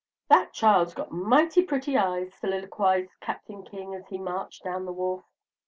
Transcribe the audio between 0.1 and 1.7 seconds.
"That child's got mighty